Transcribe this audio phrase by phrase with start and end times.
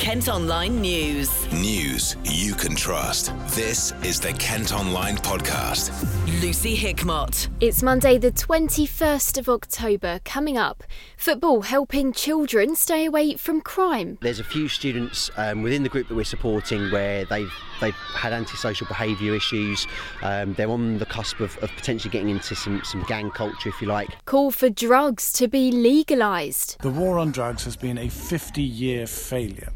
[0.00, 1.52] Kent Online News.
[1.52, 3.34] News you can trust.
[3.48, 5.92] This is the Kent Online Podcast.
[6.40, 7.48] Lucy Hickmott.
[7.60, 10.18] It's Monday, the 21st of October.
[10.24, 10.84] Coming up,
[11.18, 14.16] football helping children stay away from crime.
[14.22, 18.32] There's a few students um, within the group that we're supporting where they've they've had
[18.32, 19.86] antisocial behaviour issues.
[20.22, 23.82] Um, they're on the cusp of, of potentially getting into some, some gang culture, if
[23.82, 24.08] you like.
[24.24, 26.80] Call for drugs to be legalised.
[26.80, 29.68] The war on drugs has been a 50 year failure.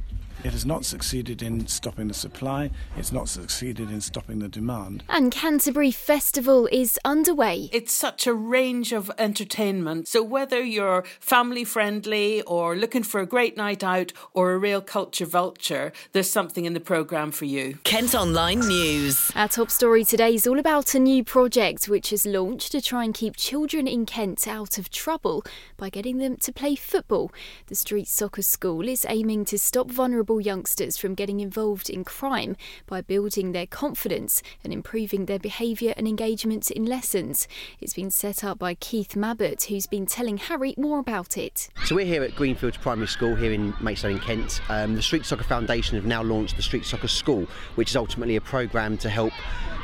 [0.45, 5.03] It has not succeeded in stopping the supply, it's not succeeded in stopping the demand.
[5.09, 7.71] And Canterbury Festival is underway.
[7.73, 10.07] It's such a range of entertainment.
[10.07, 14.83] So, whether you're family friendly or looking for a great night out or a real
[14.83, 17.79] culture vulture, there's something in the programme for you.
[17.85, 19.33] Kent Online News.
[19.35, 23.05] Our top story today is all about a new project which has launched to try
[23.05, 25.43] and keep children in Kent out of trouble
[25.79, 27.33] by getting them to play football.
[27.69, 32.57] The Street Soccer School is aiming to stop vulnerable youngsters from getting involved in crime
[32.87, 37.47] by building their confidence and improving their behaviour and engagement in lessons.
[37.81, 41.69] It's been set up by Keith Mabbott, who's been telling Harry more about it.
[41.85, 44.61] So we're here at Greenfields Primary School here in Maidstone in Kent.
[44.69, 48.37] Um, the Street Soccer Foundation have now launched the Street Soccer School, which is ultimately
[48.37, 49.33] a programme to help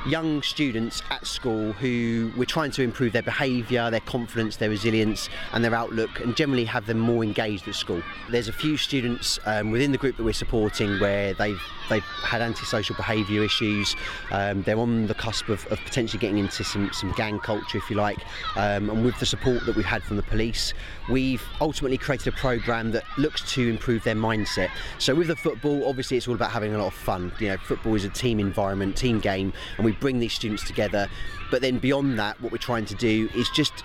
[0.06, 5.28] young students at school who we're trying to improve their behaviour, their confidence, their resilience,
[5.52, 8.02] and their outlook, and generally have them more engaged at school.
[8.30, 12.40] There's a few students um, within the group that we're supporting where they've they've had
[12.40, 13.94] antisocial behaviour issues.
[14.30, 17.90] Um, they're on the cusp of, of, potentially getting into some, some gang culture, if
[17.90, 18.20] you like.
[18.56, 20.72] Um, and with the support that we've had from the police,
[21.10, 24.70] we've ultimately created a programme that looks to improve their mindset.
[24.98, 27.32] So with the football, obviously it's all about having a lot of fun.
[27.40, 31.08] You know, football is a team environment, team game, and we bring these students together.
[31.50, 33.82] But then beyond that, what we're trying to do is just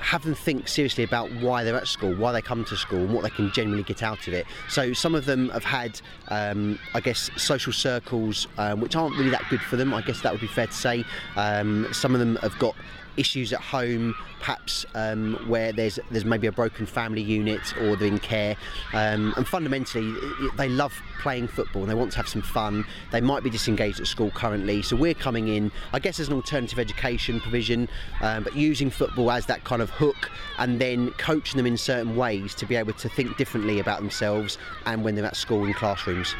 [0.00, 3.12] have them think seriously about why they're at school, why they come to school, and
[3.12, 4.46] what they can generally get out of it.
[4.68, 9.30] So some of them have had, um, I guess, social circles um, which aren't really
[9.30, 9.94] that good for them.
[9.94, 11.04] I guess that would be fair to say.
[11.36, 12.74] Um, some of them have got
[13.16, 18.08] issues at home, perhaps um, where there's there's maybe a broken family unit or they're
[18.08, 18.56] in care,
[18.92, 20.14] um, and fundamentally
[20.56, 22.84] they love playing football and they want to have some fun.
[23.10, 26.34] They might be disengaged at school currently, so we're coming in, I guess, as an
[26.34, 27.88] alternative education provision,
[28.20, 32.16] um, but using football as that kind of hook, and then coaching them in certain
[32.16, 35.72] ways to be able to think differently about themselves and when they're at school in
[35.74, 36.34] classrooms.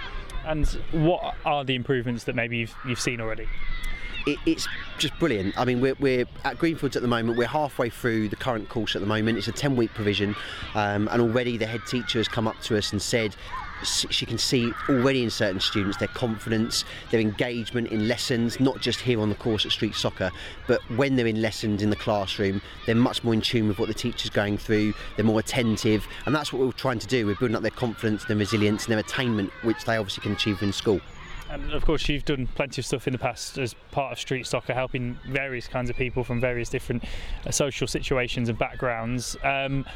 [0.47, 3.49] And what are the improvements that maybe you've, you've seen already?
[4.27, 4.67] It, it's
[4.99, 5.59] just brilliant.
[5.59, 7.39] I mean, we're, we're, at Greenfields at the moment.
[7.39, 9.39] We're halfway through the current course at the moment.
[9.39, 10.35] It's a 10 week provision,
[10.75, 13.35] um, and already the head teacher has come up to us and said
[13.83, 19.01] she can see already in certain students their confidence, their engagement in lessons, not just
[19.01, 20.31] here on the course at Street Soccer,
[20.67, 23.89] but when they're in lessons in the classroom, they're much more in tune with what
[23.89, 27.27] the teacher's going through, they're more attentive, and that's what we're trying to do.
[27.27, 30.63] We're building up their confidence, their resilience, and their attainment, which they obviously can achieve
[30.63, 31.01] in school.
[31.55, 34.45] And of course, you've done plenty of stuff in the past as part of Street
[34.45, 37.05] Soccer, helping various kinds of people from various different
[37.47, 39.37] uh, social situations and backgrounds.
[39.45, 39.87] Um,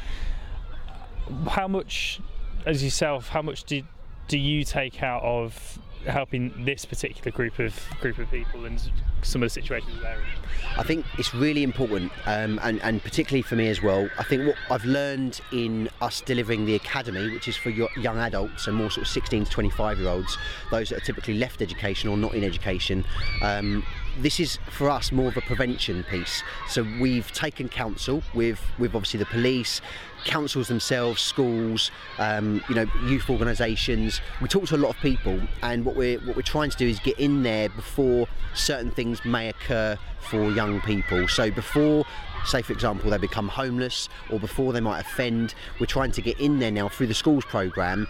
[1.49, 2.21] how much,
[2.65, 3.83] as yourself, how much do
[4.29, 9.43] do you take out of helping this particular group of group of people and some
[9.43, 10.25] of the situations they're in?
[10.77, 14.09] I think it's really important, um, and, and particularly for me as well.
[14.17, 18.67] I think what I've learned in us delivering the academy, which is for young adults
[18.67, 20.37] and more sort of 16 to 25 year olds,
[20.71, 23.05] those that are typically left education or not in education.
[23.41, 23.85] Um,
[24.17, 26.43] this is for us more of a prevention piece.
[26.67, 29.81] So we've taken counsel with with obviously the police,
[30.25, 34.21] councils themselves, schools, um, you know, youth organisations.
[34.41, 36.87] We talk to a lot of people, and what we're what we're trying to do
[36.87, 41.27] is get in there before certain things may occur for young people.
[41.27, 42.05] So before
[42.45, 46.39] say for example they become homeless or before they might offend we're trying to get
[46.39, 48.07] in there now through the schools program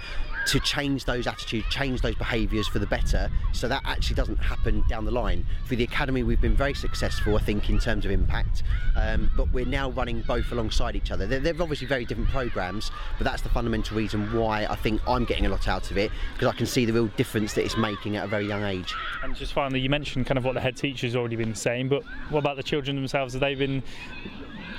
[0.49, 4.83] to change those attitudes, change those behaviours for the better, so that actually doesn't happen
[4.89, 5.45] down the line.
[5.65, 8.63] For the academy, we've been very successful, I think, in terms of impact,
[8.95, 11.27] um, but we're now running both alongside each other.
[11.27, 12.89] They're, they're, obviously very different programmes,
[13.19, 16.11] but that's the fundamental reason why I think I'm getting a lot out of it
[16.33, 18.95] because I can see the real difference that it's making at a very young age.
[19.21, 22.01] And just finally, you mentioned kind of what the head teacher's already been saying, but
[22.29, 23.33] what about the children themselves?
[23.33, 23.83] Have they been,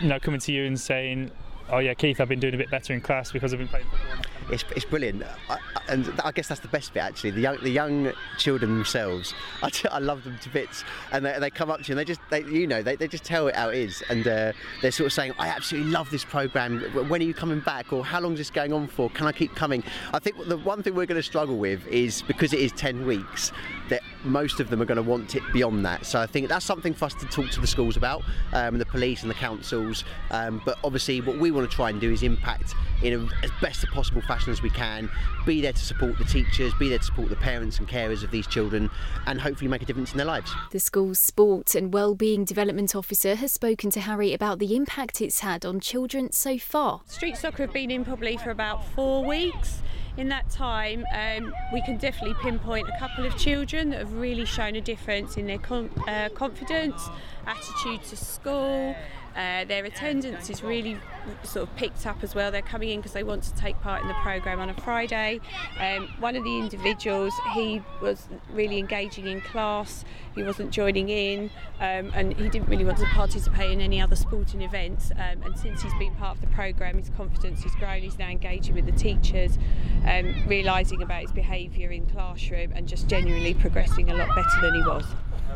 [0.00, 1.30] you know, coming to you and saying,
[1.68, 3.86] "Oh yeah, Keith, I've been doing a bit better in class because I've been playing
[3.86, 4.39] football"?
[4.50, 5.22] It's, it's brilliant.
[5.48, 5.58] I,
[5.88, 7.30] and I guess that's the best bit actually.
[7.30, 10.84] The young, the young children themselves, I, I love them to bits.
[11.12, 13.08] And they, they come up to you and they just, they, you know, they, they
[13.08, 14.02] just tell it how it is.
[14.08, 14.52] And uh,
[14.82, 16.80] they're sort of saying, I absolutely love this programme.
[17.08, 17.92] When are you coming back?
[17.92, 19.10] Or how long is this going on for?
[19.10, 19.82] Can I keep coming?
[20.12, 23.06] I think the one thing we're going to struggle with is because it is 10
[23.06, 23.52] weeks,
[23.90, 26.06] that most of them are going to want it beyond that.
[26.06, 28.22] So I think that's something for us to talk to the schools about,
[28.52, 30.04] um, the police and the councils.
[30.30, 33.50] Um, but obviously, what we want to try and do is impact in a, as
[33.60, 35.10] best a possible fashion as we can.
[35.46, 38.30] Be there to support the teachers, be there to support the parents and carers of
[38.30, 38.90] these children,
[39.26, 40.52] and hopefully make a difference in their lives.
[40.70, 45.40] The school's sport and wellbeing development officer has spoken to Harry about the impact it's
[45.40, 47.00] had on children so far.
[47.06, 49.82] Street soccer have been in probably for about four weeks.
[50.20, 54.44] In that time, um, we can definitely pinpoint a couple of children that have really
[54.44, 57.08] shown a difference in their com- uh, confidence,
[57.46, 58.94] attitude to school.
[59.36, 60.98] Uh, their attendance is really
[61.42, 62.50] sort of picked up as well.
[62.50, 65.40] They're coming in because they want to take part in the programme on a Friday.
[65.78, 70.04] Um, one of the individuals, he was really engaging in class,
[70.34, 74.16] he wasn't joining in, um, and he didn't really want to participate in any other
[74.16, 75.10] sporting events.
[75.12, 78.02] Um, and since he's been part of the programme, his confidence has grown.
[78.02, 79.58] He's now engaging with the teachers,
[80.06, 84.74] um, realising about his behaviour in classroom, and just genuinely progressing a lot better than
[84.74, 85.04] he was.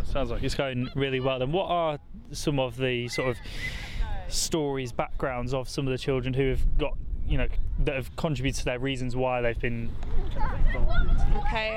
[0.05, 1.39] Sounds like it's going really well.
[1.39, 1.99] Then, what are
[2.33, 3.39] some of the sort of
[4.29, 6.97] stories, backgrounds of some of the children who have got,
[7.27, 7.49] you know,
[7.81, 9.91] that have contributed to their reasons why they've been
[11.37, 11.77] Okay,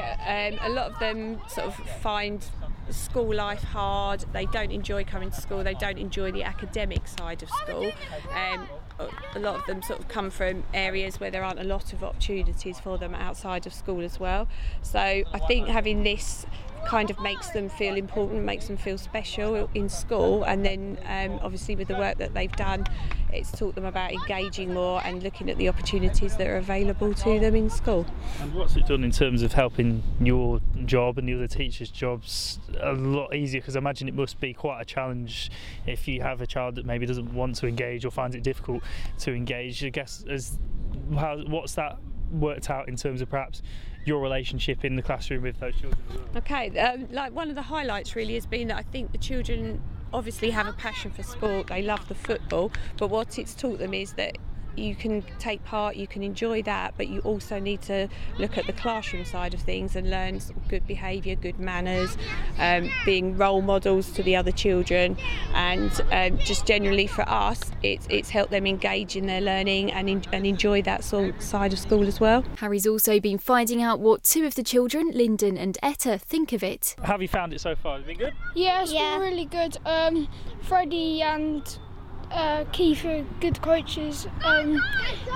[0.60, 2.46] um, a lot of them sort of find
[2.90, 4.24] school life hard.
[4.34, 5.64] They don't enjoy coming to school.
[5.64, 7.92] They don't enjoy the academic side of school.
[8.34, 8.68] Um,
[9.36, 12.04] a lot of them sort of come from areas where there aren't a lot of
[12.04, 14.48] opportunities for them outside of school as well.
[14.82, 16.46] So I think having this
[16.86, 21.40] kind of makes them feel important, makes them feel special in school, and then um,
[21.42, 22.86] obviously with the work that they've done,
[23.34, 27.40] it's taught them about engaging more and looking at the opportunities that are available to
[27.40, 28.06] them in school.
[28.42, 32.60] And what's it done in terms of helping your job and the other teachers' jobs
[32.80, 33.62] a lot easier?
[33.62, 35.52] Because I imagine it must be quite a challenge
[35.86, 38.84] if you have a child that maybe doesn't want to engage or finds it difficult
[39.20, 39.84] to engage.
[39.84, 40.58] I guess as
[41.14, 41.98] how what's that
[42.32, 43.62] worked out in terms of perhaps
[44.08, 46.20] your relationship in the classroom with those children well?
[46.38, 49.82] Okay, um, like one of the highlights really has been that I think the children
[50.14, 53.94] obviously have a passion for sport, they love the football, but what it's taught them
[53.94, 54.38] is that
[54.78, 58.08] you can take part, you can enjoy that, but you also need to
[58.38, 62.18] look at the classroom side of things and learn good behaviour, good manners,
[62.60, 65.18] um, being role models to the other children,
[65.54, 70.10] and um, just generally for us, it's, it's helped them engage in their learning and,
[70.10, 72.44] in, and enjoy that sort side of school as well.
[72.58, 76.64] Harry's also been finding out what two of the children, Lyndon and Etta, think of
[76.64, 76.96] it.
[77.00, 77.98] How have you found it so far?
[77.98, 78.34] Has it been good?
[78.56, 79.18] Yeah, it's Yeah.
[79.18, 79.78] been really good.
[79.86, 80.28] Um,
[80.62, 81.78] Freddie and
[82.32, 84.28] uh, Keith are good coaches.
[84.44, 84.82] Um,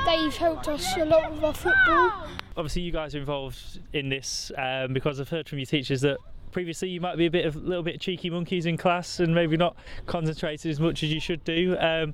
[0.06, 2.28] they've helped us a lot with our football.
[2.58, 6.18] Obviously, you guys are involved in this um, because I've heard from your teachers that
[6.52, 9.56] previously you might be a bit of little bit cheeky monkeys in class and maybe
[9.56, 11.78] not concentrated as much as you should do.
[11.80, 12.14] Um,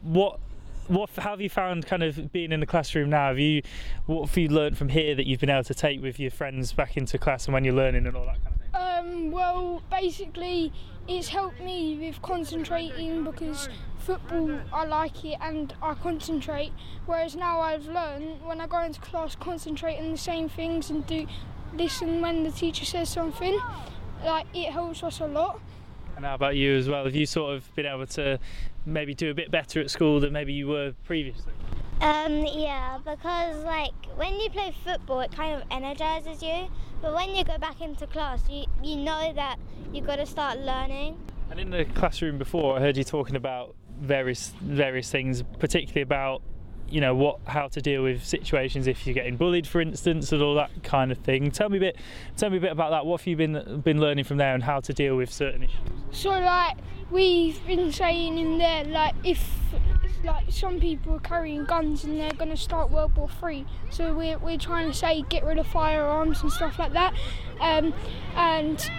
[0.00, 0.40] what
[0.88, 3.28] what how have you found kind of being in the classroom now?
[3.28, 3.62] Have you
[4.06, 6.72] what have you learned from here that you've been able to take with your friends
[6.72, 8.70] back into class and when you're learning and all that kind of thing?
[8.74, 10.72] Um, well, basically,
[11.06, 13.68] it's helped me with concentrating because
[13.98, 16.72] football I like it and I concentrate.
[17.06, 21.06] Whereas now I've learned when I go into class, concentrate on the same things and
[21.06, 21.26] do
[21.74, 23.58] listen when the teacher says something.
[24.24, 25.60] Like it helps us a lot.
[26.16, 27.04] And how about you as well?
[27.04, 28.38] Have you sort of been able to
[28.86, 31.52] maybe do a bit better at school than maybe you were previously?
[32.00, 36.68] Um, yeah, because like when you play football, it kind of energizes you.
[37.04, 39.58] But when you go back into class, you you know that
[39.92, 41.18] you've got to start learning.
[41.50, 46.40] And in the classroom before, I heard you talking about various various things, particularly about
[46.88, 50.40] you know what how to deal with situations if you're getting bullied, for instance, and
[50.40, 51.50] all that kind of thing.
[51.50, 51.96] Tell me a bit,
[52.38, 53.04] tell me a bit about that.
[53.04, 55.76] What have you been been learning from there, and how to deal with certain issues?
[56.10, 56.78] So like
[57.10, 59.46] we've been saying in there, like if
[60.22, 64.38] like some people are carrying guns and they're gonna start World War Three, so we're
[64.38, 67.14] we're trying to say get rid of firearms and stuff like that,
[67.60, 67.92] um,
[68.36, 68.90] and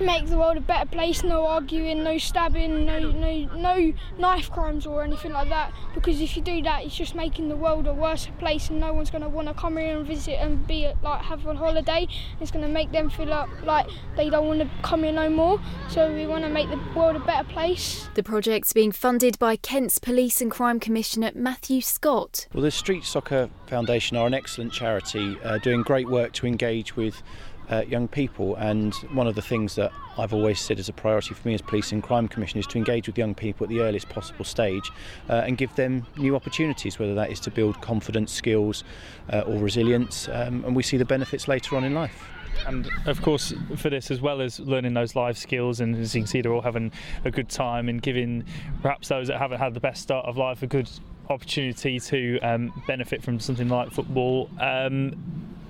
[0.00, 1.22] make the world a better place.
[1.22, 5.72] No arguing, no stabbing, no no no knife crimes or anything like that.
[5.94, 8.92] Because if you do that, it's just making the world a worse place, and no
[8.92, 12.06] one's gonna want to come here and visit and be like have a holiday.
[12.40, 15.60] It's gonna make them feel like, like they don't want to come here no more.
[15.88, 18.08] So we want to make the world a better place.
[18.14, 22.46] The project's being funded by Kent's Police and Crime Commissioner Matthew Scott.
[22.52, 26.96] Well, the Street Soccer Foundation are an excellent charity uh, doing great work to engage
[26.96, 27.22] with
[27.70, 28.56] uh, young people.
[28.56, 31.62] And one of the things that I've always said as a priority for me as
[31.62, 34.90] Police and Crime Commissioner is to engage with young people at the earliest possible stage
[35.28, 38.84] uh, and give them new opportunities, whether that is to build confidence, skills,
[39.32, 40.28] uh, or resilience.
[40.28, 42.28] Um, and we see the benefits later on in life.
[42.66, 46.22] And of course, for this, as well as learning those life skills, and as you
[46.22, 46.92] can see, they're all having
[47.24, 48.44] a good time and giving
[48.82, 50.90] perhaps those that haven't had the best start of life a good
[51.30, 54.50] opportunity to um, benefit from something like football.
[54.58, 55.14] Um,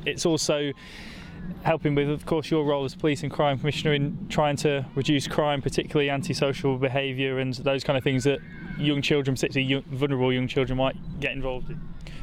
[0.06, 0.72] it's also
[1.62, 5.26] helping with, of course, your role as police and crime commissioner in trying to reduce
[5.26, 8.40] crime, particularly antisocial behaviour and those kind of things that
[8.78, 11.80] young children, particularly young, vulnerable young children, might get involved in.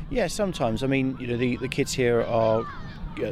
[0.10, 0.84] Yeah, sometimes.
[0.84, 2.65] I mean, you know, the, the kids here are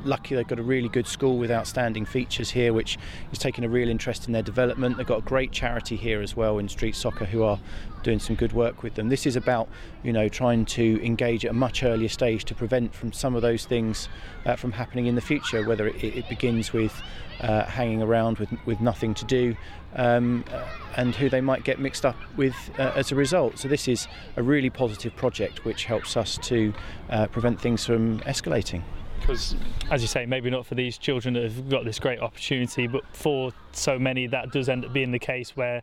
[0.04, 2.98] lucky they've got a really good school with outstanding features here, which
[3.32, 4.98] is taking a real interest in their development.
[4.98, 7.60] They've got a great charity here as well in street soccer who are
[8.04, 9.10] doing some good work with them.
[9.10, 9.68] This is about,
[10.04, 13.42] you know, trying to engage at a much earlier stage to prevent from some of
[13.42, 14.08] those things
[14.46, 15.68] uh, from happening in the future.
[15.68, 17.02] Whether it, it begins with
[17.42, 19.56] uh, hanging around with with nothing to do,
[19.96, 20.64] um, uh,
[20.98, 23.58] and who they might get mixed up with uh, as a result.
[23.58, 26.74] So this is a really positive project which helps us to
[27.10, 28.84] uh, prevent things from escalating
[29.26, 29.56] because
[29.90, 33.04] as you say maybe not for these children that have got this great opportunity but
[33.16, 35.82] for so many that does end up being the case where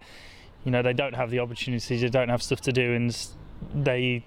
[0.64, 3.26] you know they don't have the opportunities they don't have stuff to do and
[3.74, 4.24] they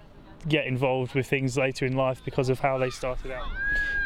[0.48, 3.48] get involved with things later in life because of how they started out.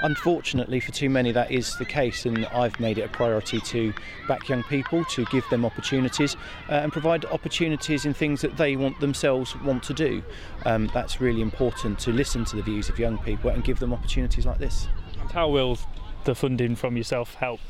[0.02, 3.92] Unfortunately for too many that is the case and I've made it a priority to
[4.26, 6.36] back young people to give them opportunities
[6.68, 10.22] uh, and provide opportunities in things that they want themselves want to do.
[10.64, 13.92] Um, that's really important to listen to the views of young people and give them
[13.92, 14.88] opportunities like this
[15.30, 15.78] how will
[16.24, 17.60] the funding from yourself help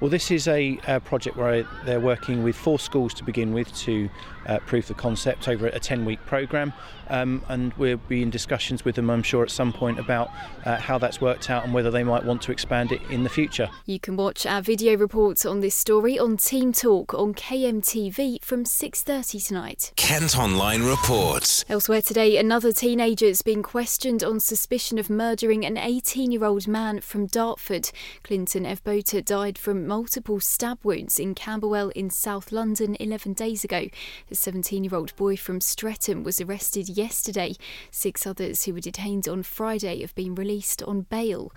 [0.00, 3.52] well, this is a, a project where I, they're working with four schools to begin
[3.52, 4.10] with to
[4.46, 6.72] uh, prove the concept over a 10 week programme.
[7.08, 10.30] Um, and we'll be in discussions with them, I'm sure, at some point about
[10.64, 13.28] uh, how that's worked out and whether they might want to expand it in the
[13.28, 13.68] future.
[13.84, 18.64] You can watch our video reports on this story on Team Talk on KMTV from
[18.64, 19.92] 6:30 tonight.
[19.96, 21.64] Kent Online reports.
[21.68, 27.26] Elsewhere today, another teenager is being questioned on suspicion of murdering an 18-year-old man from
[27.26, 27.90] Dartford.
[28.24, 33.88] Clinton Evbota died from multiple stab wounds in Camberwell in South London 11 days ago.
[34.28, 37.54] The 17 year old boy from Streatham was arrested yesterday.
[37.90, 41.52] Six others who were detained on Friday have been released on bail.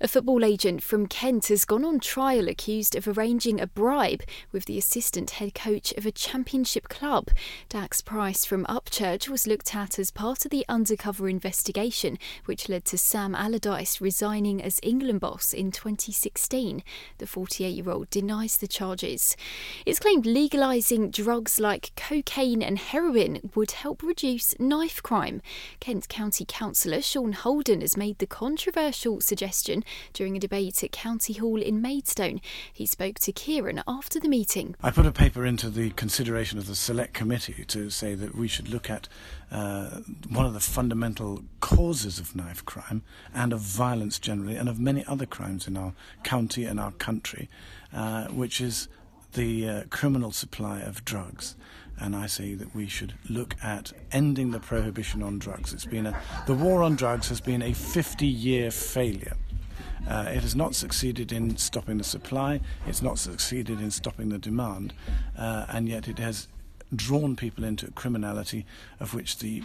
[0.00, 4.64] A football agent from Kent has gone on trial accused of arranging a bribe with
[4.64, 7.28] the assistant head coach of a championship club.
[7.68, 12.84] Dax Price from Upchurch was looked at as part of the undercover investigation, which led
[12.86, 16.82] to Sam Allardyce resigning as England boss in 2016.
[17.18, 19.36] The 48 year old denies the charges.
[19.86, 25.42] It's claimed legalising drugs like cocaine and heroin would help reduce knife crime.
[25.80, 31.34] Kent County Councillor Sean Holden has made the controversial suggestion during a debate at County
[31.34, 32.40] Hall in Maidstone.
[32.72, 34.74] He spoke to Kieran after the meeting.
[34.82, 38.48] I put a paper into the consideration of the Select Committee to say that we
[38.48, 39.08] should look at
[39.50, 43.02] uh, one of the fundamental causes of knife crime
[43.34, 47.48] and of violence generally, and of many other crimes in our county and our country,
[47.92, 48.88] uh, which is
[49.32, 51.54] the uh, criminal supply of drugs
[52.00, 55.72] and I say that we should look at ending the prohibition on drugs.
[55.72, 59.36] It's been a, the war on drugs has been a 50 year failure.
[60.08, 64.38] Uh, it has not succeeded in stopping the supply, it's not succeeded in stopping the
[64.38, 64.94] demand,
[65.36, 66.48] uh, and yet it has
[66.94, 68.66] drawn people into criminality
[69.00, 69.62] of which the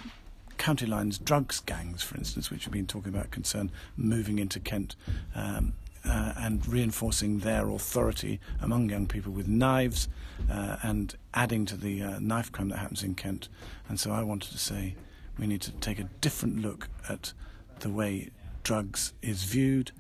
[0.57, 4.95] county lines drugs gangs, for instance, which we've been talking about, concern moving into Kent.
[5.35, 5.73] Um,
[6.05, 10.09] uh, and reinforcing their authority among young people with knives
[10.51, 13.47] uh, and adding to the uh, knife crime that happens in Kent.
[13.87, 14.95] And so I wanted to say
[15.37, 17.31] we need to take a different look at
[17.79, 18.31] the way
[18.63, 19.91] drugs is viewed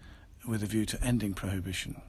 [0.47, 2.01] with a view to ending prohibition.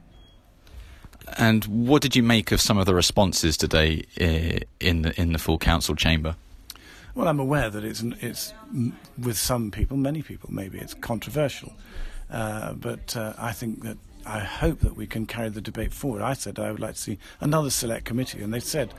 [1.38, 5.32] And what did you make of some of the responses today uh, in the in
[5.32, 6.36] the full council chamber?
[7.14, 8.52] Well, I'm aware that it's it's
[9.18, 11.72] with some people, many people, maybe it's controversial.
[12.30, 16.22] Uh, but uh, I think that I hope that we can carry the debate forward.
[16.22, 18.92] I said I would like to see another select committee, and they said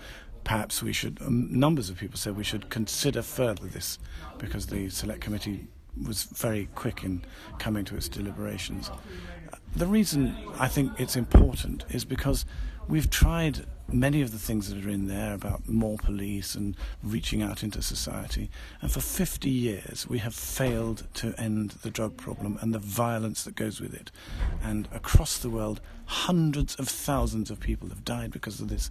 [0.44, 1.20] perhaps we should.
[1.22, 4.00] Um, numbers of people said we should consider further this
[4.38, 5.67] because the select committee
[6.05, 7.24] was very quick in
[7.60, 8.91] coming to its deliberations.
[9.75, 12.46] The reason I think it's important is because
[12.88, 17.41] we've tried many of the things that are in there about more police and reaching
[17.41, 18.50] out into society.
[18.82, 23.44] And for 50 years, we have failed to end the drug problem and the violence
[23.44, 24.12] that goes with it.
[24.63, 28.89] And across the world, hundreds of thousands of people have died because of this.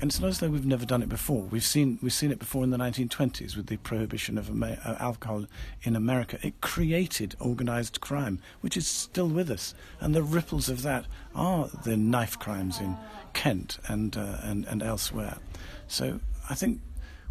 [0.00, 1.42] And it's not as though we've never done it before.
[1.42, 5.46] We've seen we've seen it before in the 1920s with the prohibition of uh, alcohol
[5.82, 6.38] in America.
[6.42, 11.68] It created organised crime, which is still with us, and the ripples of that are
[11.84, 12.96] the knife crimes in
[13.32, 15.38] Kent and uh, and and elsewhere.
[15.86, 16.20] So
[16.50, 16.80] I think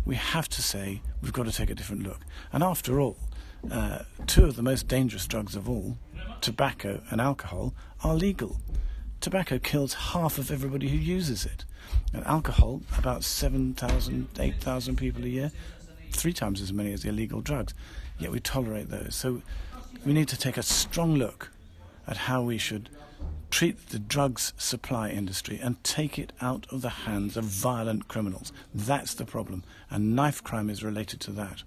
[0.05, 2.22] we have to say we've got to take a different look.
[2.51, 3.17] And after all,
[3.72, 5.98] uh, two of the most dangerous drugs of all,
[6.41, 8.60] tobacco and alcohol, are legal.
[9.22, 11.65] Tobacco kills half of everybody who uses it.
[12.13, 15.51] And alcohol, about 7,000, 8,000 people a year,
[16.12, 17.73] three times as many as illegal drugs.
[18.19, 19.15] Yet we tolerate those.
[19.15, 19.41] So
[20.05, 21.51] we need to take a strong look
[22.07, 22.89] at how we should
[23.50, 28.51] treat the drugs supply industry and take it out of the hands of violent criminals.
[28.73, 31.63] That's the problem, and knife crime is related to that.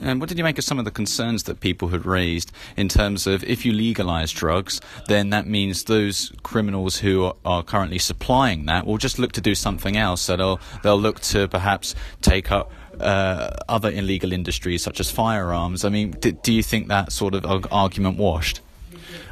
[0.00, 2.88] And what did you make of some of the concerns that people had raised in
[2.88, 8.66] terms of if you legalise drugs, then that means those criminals who are currently supplying
[8.66, 10.22] that will just look to do something else.
[10.22, 15.84] So they'll they'll look to perhaps take up uh, other illegal industries such as firearms.
[15.84, 18.60] I mean, do you think that sort of argument washed?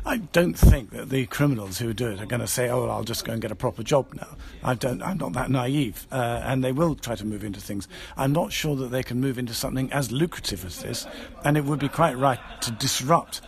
[0.05, 2.91] I don't think that the criminals who do it are going to say, "Oh, well,
[2.91, 5.03] I'll just go and get a proper job now." I don't.
[5.03, 7.89] I'm not that naive, uh, and they will try to move into things.
[8.17, 11.07] I'm not sure that they can move into something as lucrative as this,
[11.45, 13.41] and it would be quite right to disrupt.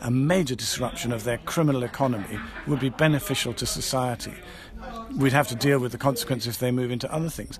[0.00, 4.34] A major disruption of their criminal economy would be beneficial to society.
[5.16, 7.58] We'd have to deal with the consequences if they move into other things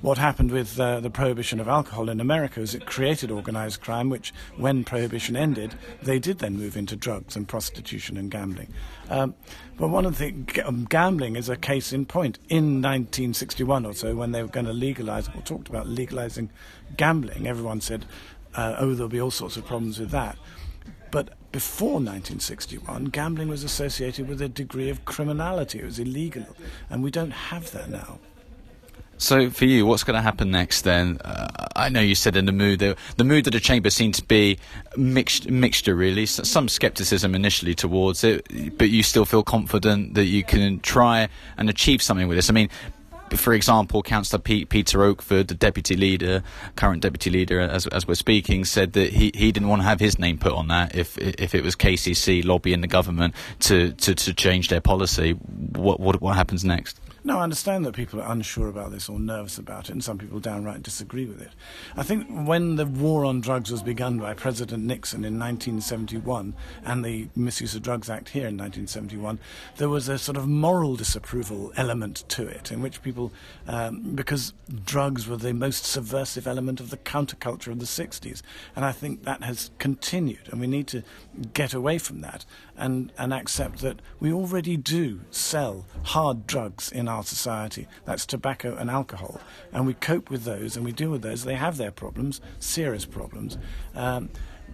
[0.00, 4.10] what happened with uh, the prohibition of alcohol in America is it created organized crime,
[4.10, 8.72] which, when prohibition ended, they did then move into drugs and prostitution and gambling.
[9.08, 9.34] Um,
[9.76, 10.34] but one of the
[10.64, 12.38] um, gambling is a case in point.
[12.48, 16.50] In 1961 or so, when they were going to legalize or talked about legalizing
[16.96, 18.04] gambling, everyone said,
[18.54, 20.36] uh, "Oh, there'll be all sorts of problems with that."
[21.10, 25.78] But before 1961, gambling was associated with a degree of criminality.
[25.78, 26.44] It was illegal,
[26.90, 28.18] and we don't have that now.
[29.18, 31.18] So for you, what's going to happen next then?
[31.24, 34.14] Uh, I know you said in the mood that the mood of the chamber seemed
[34.14, 34.58] to be
[34.96, 36.26] mixed, mixture really.
[36.26, 41.70] Some scepticism initially towards it, but you still feel confident that you can try and
[41.70, 42.50] achieve something with this.
[42.50, 42.68] I mean,
[43.30, 46.42] for example, Councillor Peter Oakford, the deputy leader,
[46.76, 50.00] current deputy leader, as, as we're speaking, said that he, he didn't want to have
[50.00, 54.14] his name put on that if if it was KCC lobbying the government to, to,
[54.14, 55.32] to change their policy.
[55.32, 57.00] What, what what happens next?
[57.26, 60.18] No, I understand that people are unsure about this or nervous about it, and some
[60.18, 61.52] people downright disagree with it.
[61.96, 66.52] I think when the war on drugs was begun by President Nixon in 1971
[66.84, 69.38] and the Misuse of Drugs Act here in 1971,
[69.78, 73.13] there was a sort of moral disapproval element to it, in which people,
[73.66, 74.52] um, because
[74.84, 78.42] drugs were the most subversive element of the counterculture of the 60s,
[78.74, 81.02] and I think that has continued, and we need to
[81.52, 82.44] get away from that
[82.76, 87.86] and, and accept that we already do sell hard drugs in our society.
[88.04, 89.40] That's tobacco and alcohol.
[89.72, 91.44] And we cope with those and we deal with those.
[91.44, 93.58] They have their problems, serious problems,
[93.94, 94.30] um,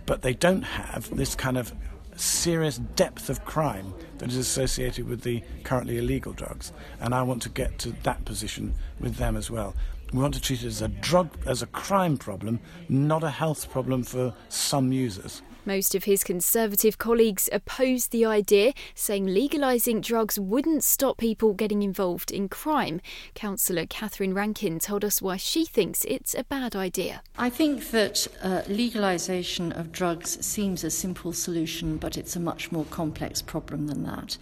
[0.06, 1.72] but they don't have this kind of
[2.16, 6.72] serious depth of crime that is associated with the currently illegal drugs.
[7.00, 9.74] And I want to get to that position with them as well.
[10.12, 13.70] We want to treat it as a drug, as a crime problem, not a health
[13.70, 15.42] problem for some users.
[15.70, 21.84] Most of his Conservative colleagues opposed the idea, saying legalising drugs wouldn't stop people getting
[21.84, 23.00] involved in crime.
[23.36, 27.22] Councillor Catherine Rankin told us why she thinks it's a bad idea.
[27.38, 32.72] I think that uh, legalisation of drugs seems a simple solution, but it's a much
[32.72, 34.38] more complex problem than that.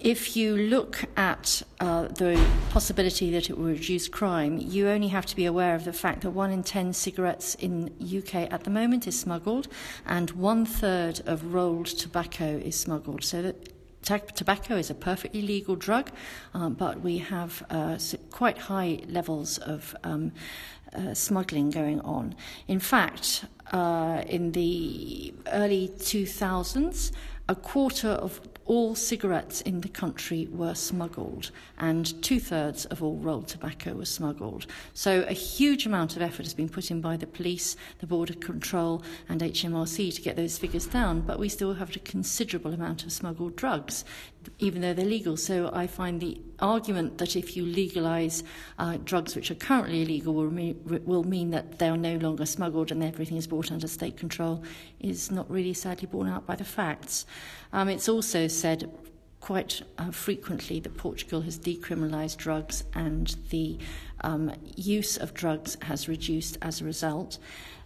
[0.00, 5.26] If you look at uh, the possibility that it will reduce crime, you only have
[5.26, 8.70] to be aware of the fact that one in ten cigarettes in UK at the
[8.70, 9.68] moment is smuggled,
[10.06, 13.22] and one third of rolled tobacco is smuggled.
[13.22, 16.10] So that tobacco is a perfectly legal drug,
[16.54, 17.98] um, but we have uh,
[18.30, 20.32] quite high levels of um,
[20.94, 22.34] uh, smuggling going on.
[22.66, 27.12] In fact, uh, in the early 2000s,
[27.48, 33.16] a quarter of all cigarettes in the country were smuggled, and two thirds of all
[33.16, 34.66] rolled tobacco was smuggled.
[34.94, 38.34] So, a huge amount of effort has been put in by the police, the Border
[38.34, 43.04] Control, and HMRC to get those figures down, but we still have a considerable amount
[43.04, 44.04] of smuggled drugs,
[44.58, 45.36] even though they're legal.
[45.36, 48.42] So, I find the argument that if you legalise
[48.78, 52.46] uh, drugs which are currently illegal will, me- will mean that they are no longer
[52.46, 54.62] smuggled and everything is brought under state control
[55.00, 57.26] is not really sadly borne out by the facts.
[57.72, 58.90] Um, it's also said
[59.42, 63.76] quite uh, frequently that Portugal has decriminalised drugs and the
[64.22, 67.38] um, use of drugs has reduced as a result.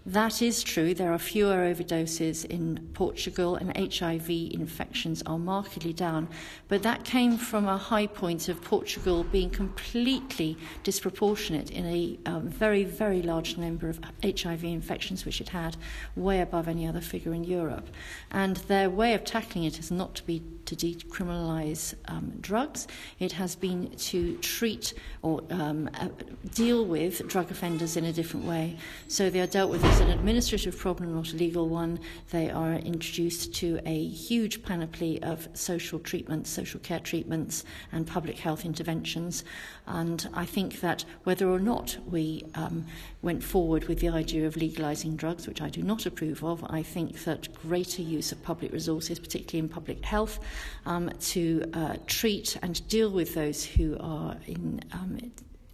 [0.06, 0.94] That is true.
[0.94, 6.28] There are fewer overdoses in Portugal, and HIV infections are markedly down.
[6.68, 12.46] But that came from a high point of Portugal being completely disproportionate in a um,
[12.46, 15.76] very, very large number of HIV infections, which it had,
[16.14, 17.88] way above any other figure in Europe.
[18.30, 22.86] And their way of tackling it is not to be to decriminalise um, drugs.
[23.18, 26.08] It has been to treat or um, uh,
[26.54, 28.76] deal with drug offenders in a different way.
[29.08, 31.98] So they are dealt with is an administrative problem, not a legal one.
[32.30, 38.38] They are introduced to a huge panoply of social treatments, social care treatments, and public
[38.38, 39.44] health interventions.
[39.86, 42.84] And I think that whether or not we um,
[43.22, 46.82] went forward with the idea of legalising drugs, which I do not approve of, I
[46.82, 50.40] think that greater use of public resources, particularly in public health,
[50.84, 55.18] um, to uh, treat and deal with those who are in um,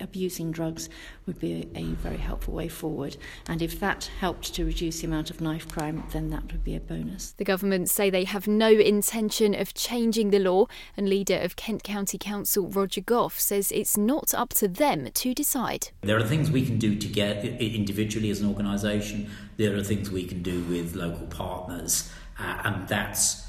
[0.03, 0.89] abusing drugs
[1.27, 3.17] would be a, a, very helpful way forward.
[3.47, 6.75] And if that helped to reduce the amount of knife crime, then that would be
[6.75, 7.33] a bonus.
[7.33, 11.83] The government say they have no intention of changing the law, and leader of Kent
[11.83, 15.89] County Council Roger Gough says it's not up to them to decide.
[16.03, 19.31] There are things we can do together individually as an organisation.
[19.57, 23.47] There are things we can do with local partners, uh, and that's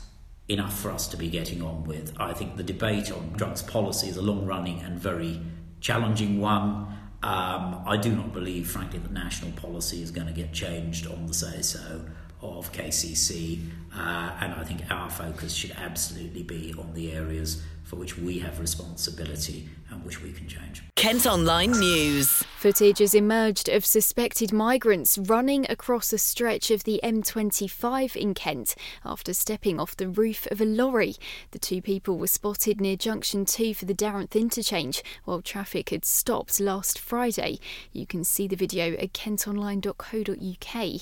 [0.49, 2.13] enough for us to be getting on with.
[2.19, 5.41] I think the debate on drugs policy is a long running and very
[5.83, 6.87] challenging one.
[7.21, 11.27] Um, I do not believe, frankly, that national policy is going to get changed on
[11.27, 12.01] the say so
[12.41, 13.59] of KCC,
[13.95, 18.39] uh, and I think our focus should absolutely be on the areas for which we
[18.39, 20.83] have responsibility and which we can change.
[20.95, 22.43] Kent Online News.
[22.57, 28.73] Footage has emerged of suspected migrants running across a stretch of the M25 in Kent
[29.03, 31.15] after stepping off the roof of a lorry.
[31.51, 36.05] The two people were spotted near Junction 2 for the Darenth interchange while traffic had
[36.05, 37.59] stopped last Friday.
[37.91, 41.01] You can see the video at kentonline.co.uk.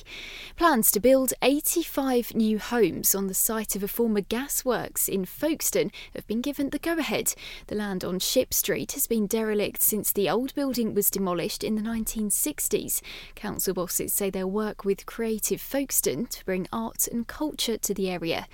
[0.56, 5.92] Plans to build 85 new homes on the site of a former gasworks in Folkestone
[6.16, 7.34] have been given the go ahead.
[7.68, 11.76] The land on Ship Street has been derelict since the old building was demolished in
[11.76, 13.02] the 1960s.
[13.36, 18.10] Council bosses say they'll work with Creative Folkestone to bring art and culture to the
[18.10, 18.48] area.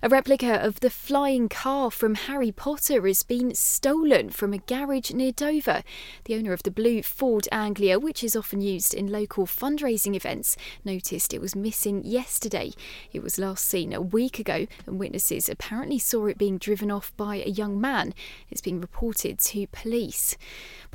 [0.00, 5.10] A replica of the flying car from Harry Potter has been stolen from a garage
[5.10, 5.82] near Dover.
[6.24, 10.56] The owner of the blue Ford Anglia, which is often used in local fundraising events,
[10.84, 12.72] noticed it was missing yesterday.
[13.12, 17.12] It was last seen a week ago, and witnesses apparently saw it being driven off
[17.16, 18.14] by a young man.
[18.50, 20.36] It's been reported to police.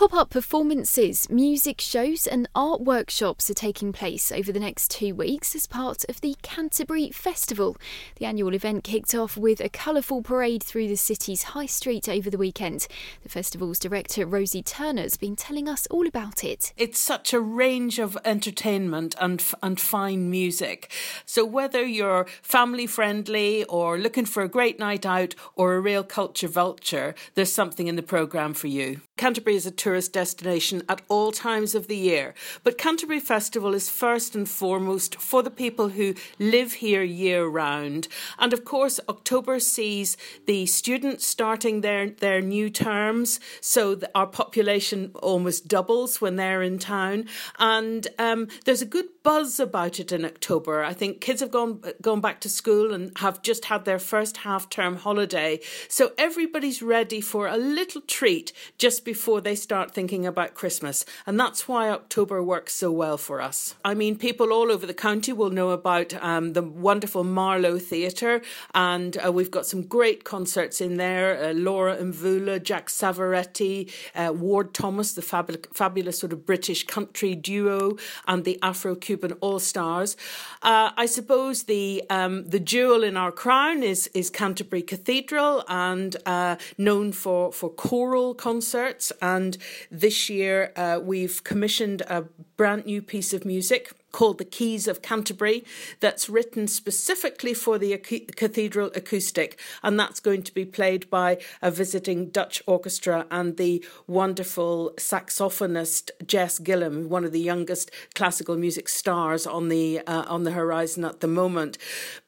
[0.02, 5.14] Pop up performances, music shows, and art workshops are taking place over the next two
[5.14, 7.78] weeks as part of the Canterbury Festival.
[8.16, 12.32] The annual event kicked off with a colourful parade through the city's high street over
[12.32, 12.88] the weekend.
[13.22, 16.74] The festival's director, Rosie Turner, has been telling us all about it.
[16.78, 20.92] It's such a range of entertainment and, and fine music.
[21.28, 26.04] So, whether you're family friendly or looking for a great night out or a real
[26.04, 29.02] culture vulture, there's something in the programme for you.
[29.16, 33.90] Canterbury is a tourist destination at all times of the year, but Canterbury Festival is
[33.90, 38.08] first and foremost for the people who live here year round.
[38.40, 45.12] And of course, October sees the students starting their, their new terms, so our population
[45.16, 47.26] almost doubles when they're in town.
[47.60, 50.84] And um, there's a good buzz about it in October.
[50.84, 54.38] I think kids have gone gone back to school and have just had their first
[54.38, 55.60] half term holiday.
[55.90, 61.04] So everybody's ready for a little treat just before they start thinking about Christmas.
[61.26, 63.74] And that's why October works so well for us.
[63.84, 68.42] I mean, people all over the county will know about um, the wonderful Marlowe Theatre,
[68.76, 71.44] and uh, we've got some great concerts in there.
[71.44, 77.34] Uh, Laura Mvula, Jack Savoretti, uh, Ward Thomas, the fabulous, fabulous sort of British country
[77.34, 80.18] duo, and the Afro Cuban All Stars.
[80.62, 86.16] Uh, I suppose the um, the jewel in our crown is is Canterbury Cathedral, and
[86.26, 89.12] uh, known for for choral concerts.
[89.22, 89.58] And
[89.90, 92.26] this year uh, we've commissioned a
[92.58, 95.64] brand new piece of music called The Keys of Canterbury
[96.00, 101.72] that's written specifically for the cathedral acoustic, and that's going to be played by a
[101.72, 108.90] visiting Dutch orchestra and the wonderful saxophonist Jess Gillam, one of the youngest classical music
[108.90, 111.78] stars on the uh, on the horizon at the moment.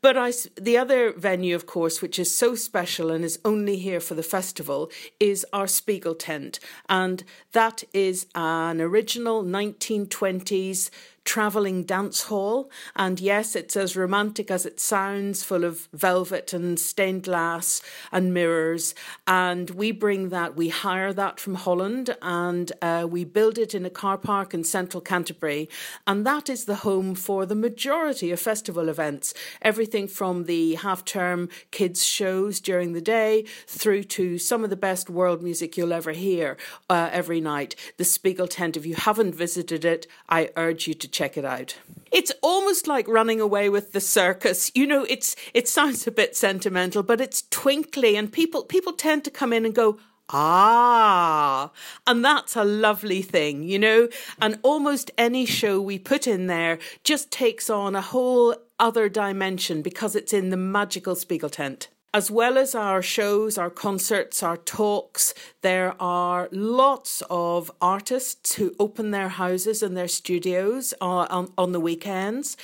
[0.02, 4.00] But I, the other venue, of course, which is so special and is only here
[4.00, 10.89] for the festival, is our Spiegel tent, and that is an original 1920s
[11.26, 12.70] travelling dance hall.
[12.96, 17.82] And yes, it's as romantic as it sounds, full of velvet and stained glass
[18.12, 18.94] and mirrors.
[19.26, 23.86] And we bring that, we hire that from Holland and uh, we build it in
[23.86, 25.70] a car park in central Canterbury.
[26.06, 29.34] And that is the home for the majority of festival events.
[29.62, 34.76] Everything from the half term kids' shows during the day through to some of the
[34.76, 36.58] best world music you'll ever hear
[36.90, 37.76] uh, every night.
[37.98, 41.78] The Spiegel tent, if you haven't visited it, I urge you to check it out.
[42.12, 44.71] It's almost like running away with the circus.
[44.76, 49.23] You know, it's it sounds a bit sentimental, but it's twinkly and people people tend
[49.23, 49.99] to come in and go,
[50.30, 51.71] Ah,
[52.08, 54.10] and that's a lovely thing, you know.
[54.41, 59.82] And almost any show we put in there just takes on a whole other dimension
[59.82, 61.89] because it's in the magical Spiegel tent.
[62.15, 68.76] As well as our shows, our concerts, our talks, there are lots of artists who
[68.78, 72.56] open their houses and their studios uh, on, on the weekends.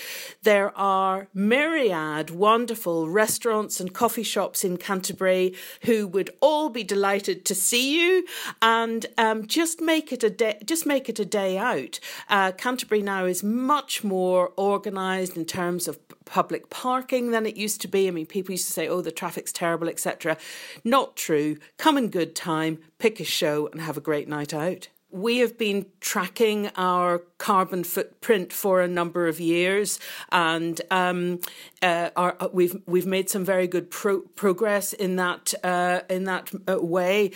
[0.43, 7.43] There are myriad wonderful restaurants and coffee shops in Canterbury who would all be delighted
[7.45, 8.25] to see you
[8.61, 10.59] and um, just make it a day.
[10.63, 11.99] Just make it a day out.
[12.29, 17.81] Uh, Canterbury now is much more organised in terms of public parking than it used
[17.81, 18.07] to be.
[18.07, 20.37] I mean, people used to say, "Oh, the traffic's terrible," etc.
[20.83, 21.57] Not true.
[21.77, 24.89] Come in good time, pick a show, and have a great night out.
[25.11, 29.99] We have been tracking our carbon footprint for a number of years,
[30.31, 31.39] and um,
[31.81, 36.25] uh, our, uh, we've we've made some very good pro- progress in that uh, in
[36.25, 37.31] that uh, way.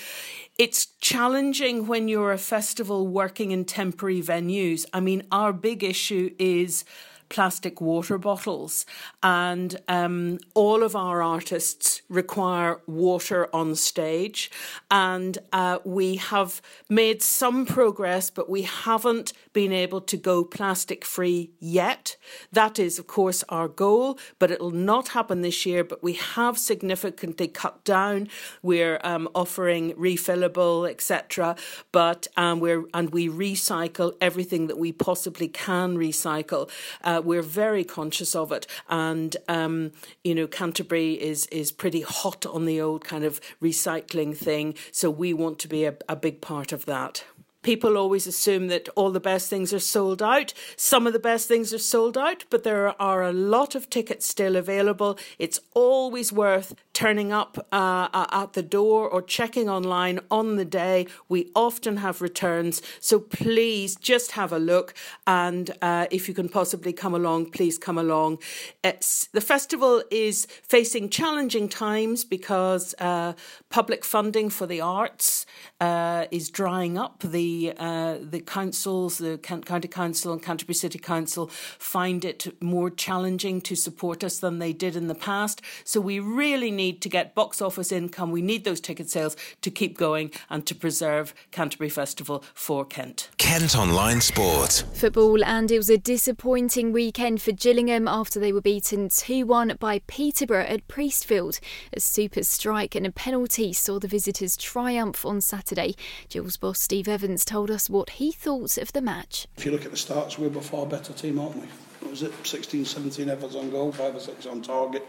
[0.60, 4.86] It's challenging when you're a festival working in temporary venues.
[4.94, 6.86] I mean, our big issue is
[7.34, 8.86] plastic water bottles.
[9.24, 14.52] And um, all of our artists require water on stage.
[14.92, 21.04] And uh, we have made some progress, but we haven't been able to go plastic
[21.04, 22.18] free yet.
[22.52, 25.84] That is, of course, our goal, but it'll not happen this year.
[25.84, 28.30] But we have significantly cut down.
[28.62, 31.56] We're um, offering refillable, etc.
[31.92, 36.70] But um, we're and we recycle everything that we possibly can recycle.
[37.04, 39.92] Uh, we're very conscious of it, and um,
[40.24, 45.10] you know Canterbury is is pretty hot on the old kind of recycling thing, so
[45.10, 47.24] we want to be a, a big part of that
[47.64, 50.54] people always assume that all the best things are sold out.
[50.76, 54.28] Some of the best things are sold out, but there are a lot of tickets
[54.28, 55.18] still available.
[55.40, 61.08] It's always worth turning up uh, at the door or checking online on the day.
[61.28, 64.94] We often have returns, so please just have a look.
[65.26, 68.38] And uh, if you can possibly come along, please come along.
[68.84, 73.34] It's, the festival is facing challenging times because uh,
[73.70, 75.46] public funding for the arts
[75.82, 77.22] uh, is drying up.
[77.24, 83.62] The uh, the councils, the county council and Canterbury City Council, find it more challenging
[83.62, 85.62] to support us than they did in the past.
[85.84, 88.32] So we really need to get box office income.
[88.32, 93.30] We need those ticket sales to keep going and to preserve Canterbury Festival for Kent.
[93.38, 94.84] Kent Online Sport.
[94.94, 99.78] Football, and it was a disappointing weekend for Gillingham after they were beaten 2 1
[99.80, 101.60] by Peterborough at Priestfield.
[101.94, 105.96] A super strike and a penalty saw the visitors triumph on Saturday.
[106.30, 109.48] Gills' boss Steve Evans told us what he thought of the match.
[109.58, 111.68] If you look at the stats, we're a far better team, aren't we?
[112.00, 112.34] What was it?
[112.46, 115.08] 16, 17 efforts on goal, 5 or 6 on target,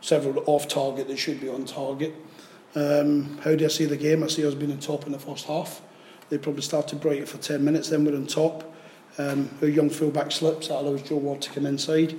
[0.00, 2.14] several off target that should be on target.
[2.74, 4.22] Um, how do I see the game?
[4.22, 5.82] I see us being on top in the first half.
[6.28, 8.72] They probably started bright for 10 minutes, then we're on top.
[9.18, 12.16] Um, our young fullback slips, that allows Joe Ward to come inside.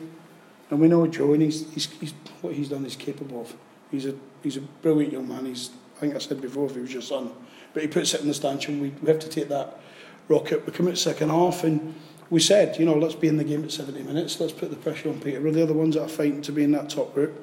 [0.69, 3.55] And we know Joe, and he's, he's, he's, what he's done is capable of.
[3.89, 5.45] He's a, he's a brilliant young man.
[5.45, 7.31] He's, I think I said before, if he was your son,
[7.73, 8.81] but he puts it in the stanchion.
[8.81, 9.79] We, we have to take that
[10.27, 10.65] rocket.
[10.65, 11.95] We come out second half and
[12.29, 14.39] we said, you know, let's be in the game at 70 minutes.
[14.39, 15.41] Let's put the pressure on Peter.
[15.41, 17.41] We're the other ones that are fighting to be in that top group.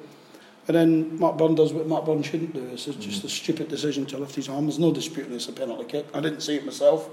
[0.69, 2.63] And then Mark Byrne does what Mark Byrne shouldn't do.
[2.71, 4.67] It's just a stupid decision to lift his arm.
[4.67, 6.05] There's no disputing it's a penalty kick.
[6.13, 7.09] I didn't see it myself.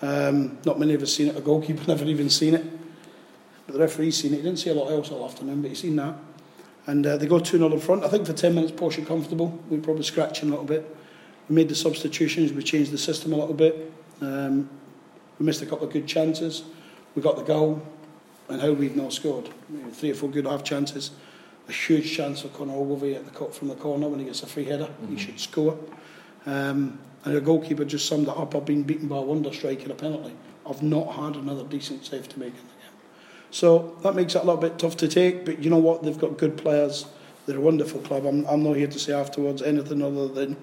[0.00, 1.36] Um, not many of us seen it.
[1.36, 2.64] A goalkeeper never even seen it.
[3.66, 4.36] But the referee's seen it.
[4.36, 6.14] He didn't see a lot else all afternoon, but he's seen that.
[6.86, 8.04] And uh, they go 2 0 in front.
[8.04, 9.62] I think for 10 minutes, Posh comfortable.
[9.68, 10.96] We probably scratching a little bit.
[11.50, 13.92] We made the substitutions, we changed the system a little bit.
[14.22, 14.70] Um,
[15.38, 16.64] we missed a couple of good chances.
[17.14, 17.86] We got the goal,
[18.48, 19.50] and how we've not scored.
[19.92, 21.10] Three or four good half chances.
[21.68, 24.42] A huge chance for Conor Ogilvie at the cut from the corner when he gets
[24.42, 24.84] a free header.
[24.84, 25.16] Mm-hmm.
[25.16, 25.78] He should score.
[26.46, 28.54] Um, and the goalkeeper just summed it up.
[28.54, 30.34] I've been beaten by a wonder strike and a penalty.
[30.68, 32.92] I've not had another decent save to make in the game.
[33.50, 36.02] So that makes it a little bit tough to take, but you know what?
[36.02, 37.06] They've got good players.
[37.46, 38.26] They're a wonderful club.
[38.26, 40.56] I'm, I'm not here to say afterwards anything other than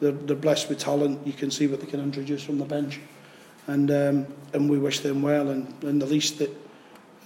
[0.00, 1.26] they're, they're blessed with talent.
[1.26, 3.00] You can see what they can introduce from the bench,
[3.68, 5.48] and um, and we wish them well.
[5.48, 6.50] And, and the least that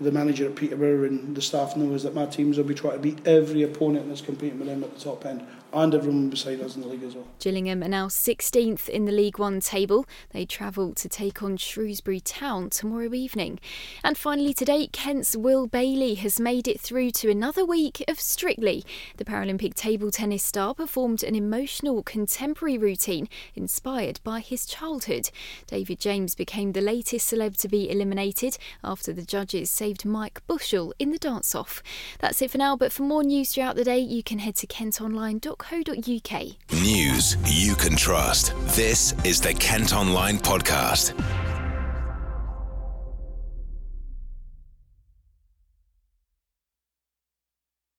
[0.00, 2.94] the manager at Peterborough and the staff know is that my teams will be trying
[2.94, 6.60] to beat every opponent that's competing with them at the top end and everyone beside
[6.60, 7.26] us in the league as well.
[7.40, 10.06] Gillingham are now 16th in the League One table.
[10.30, 13.58] They travel to take on Shrewsbury Town tomorrow evening.
[14.04, 18.84] And finally today, Kent's Will Bayley has made it through to another week of Strictly.
[19.16, 25.30] The Paralympic table tennis star performed an emotional contemporary routine inspired by his childhood.
[25.66, 30.44] David James became the latest celeb to be eliminated after the judges said saved Mike
[30.48, 31.80] Bushell in the dance off.
[32.18, 34.66] That's it for now, but for more news throughout the day, you can head to
[34.66, 36.42] kentonline.co.uk.
[36.72, 38.52] News you can trust.
[38.74, 41.14] This is the Kent Online Podcast.